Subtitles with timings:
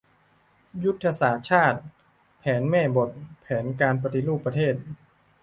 [0.83, 1.79] ยุทธศาสตร์ชาติ
[2.39, 3.09] แผนแม่บท
[3.41, 4.75] แผนการปฏิรูปประเทศ